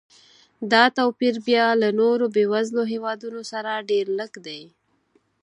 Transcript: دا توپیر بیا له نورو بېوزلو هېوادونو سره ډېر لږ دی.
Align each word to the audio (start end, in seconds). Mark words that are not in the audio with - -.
دا 0.71 0.83
توپیر 0.97 1.35
بیا 1.47 1.67
له 1.81 1.89
نورو 1.99 2.25
بېوزلو 2.35 2.83
هېوادونو 2.93 3.41
سره 3.51 3.83
ډېر 3.89 4.05
لږ 4.19 4.31
دی. 4.45 4.61